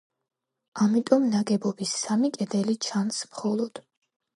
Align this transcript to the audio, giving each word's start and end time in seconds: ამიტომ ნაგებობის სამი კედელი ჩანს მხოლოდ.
ამიტომ 0.85 1.29
ნაგებობის 1.35 1.95
სამი 2.07 2.35
კედელი 2.41 2.79
ჩანს 2.91 3.25
მხოლოდ. 3.33 3.89